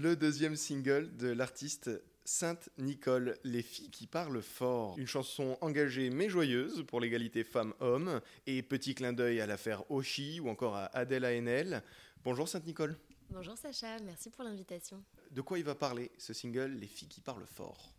[0.00, 1.90] Le deuxième single de l'artiste
[2.24, 4.96] Sainte Nicole, Les filles qui parlent fort.
[4.96, 10.38] Une chanson engagée mais joyeuse pour l'égalité femmes-hommes et petit clin d'œil à l'affaire Oshi
[10.38, 11.82] ou encore à Adèle Haenel.
[12.22, 12.96] Bonjour Sainte Nicole.
[13.30, 15.02] Bonjour Sacha, merci pour l'invitation.
[15.32, 17.92] De quoi il va parler ce single Les filles qui parlent fort?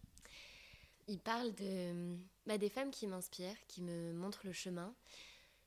[1.10, 2.16] Il parle de,
[2.48, 4.96] bah, des femmes qui m'inspirent, qui me montrent le chemin.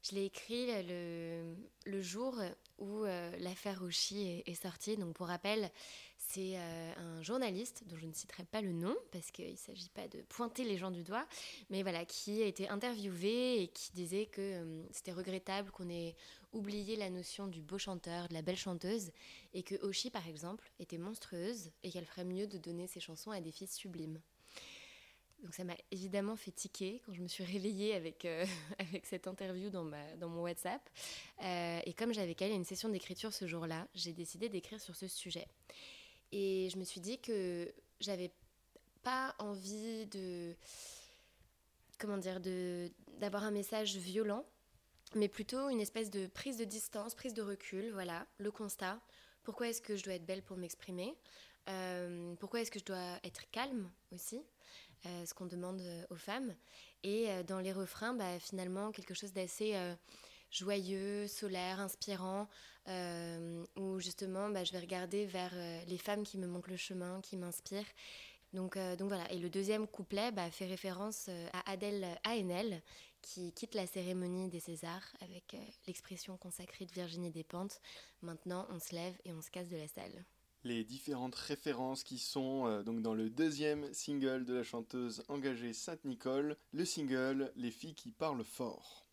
[0.03, 1.55] Je l'ai écrit le,
[1.87, 2.35] le, jour
[2.79, 4.97] où euh, l'affaire Oshi est, sortie.
[4.97, 5.71] Donc, pour rappel,
[6.19, 9.91] c'est euh, un journaliste dont je ne citerai pas le nom parce qu'il ne s'agit
[9.91, 11.25] pas de pointer les gens du doigt,
[11.71, 16.17] mais voilà, qui a été interviewé et qui disait que euh, c'était regrettable qu'on ait
[16.53, 19.13] oublié la notion du beau chanteur, de la belle chanteuse,
[19.55, 23.31] et que Oshi, par exemple, était monstrueuse et qu'elle ferait mieux de donner ses chansons
[23.31, 24.21] à des filles sublimes.
[25.53, 28.47] Donc ça m'a évidemment fait tiquer quand je me suis réveillée avec, euh,
[29.03, 30.81] cette interview dans, mon WhatsApp.
[31.43, 35.07] Euh, et comme j'avais calé une session d'écriture ce jour-là, j'ai décidé d'écrire sur ce
[35.09, 35.47] sujet.
[36.33, 37.71] Et je me suis dit que
[38.01, 38.33] j'avais
[39.03, 40.57] pas envie de
[41.99, 42.41] comment dire
[43.21, 44.47] d'avoir un message violent
[45.15, 49.03] mais plutôt une espèce de prise de distance, prise de recul, voilà, le constat.
[49.43, 51.15] Pourquoi est-ce que je dois être belle pour m'exprimer?
[51.69, 54.41] Euh, Pourquoi est-ce que je dois être calme aussi?
[55.05, 56.55] Ce qu'on demande euh, aux femmes.
[57.03, 59.75] Et dans les refrains, bah, finalement, quelque chose d'assez
[60.53, 62.49] joyeux, solaire, inspirant,
[63.77, 65.53] où justement, bah, je vais regarder vers
[65.89, 67.93] les femmes qui me montrent le chemin, qui m'inspirent.
[68.53, 69.29] Donc, donc voilà.
[69.33, 72.81] Et le deuxième couplet bah, fait référence à Adèle Haenel,
[73.21, 75.57] qui quitte la cérémonie des Césars avec
[75.89, 77.81] l'expression consacrée de Virginie Despentes.
[78.21, 80.25] Maintenant, on se lève et on se casse de la salle
[80.65, 85.73] les différentes références qui sont euh, donc dans le deuxième single de la chanteuse engagée
[85.73, 89.01] Sainte Nicole, le single Les filles qui parlent fort.